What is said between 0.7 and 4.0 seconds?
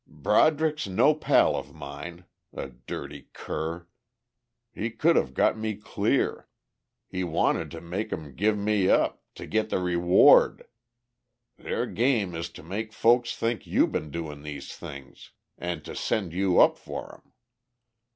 no pal of mine. The dirty cur.